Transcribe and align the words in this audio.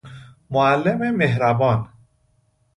معلم 0.49 1.11
مهربان 1.11 1.89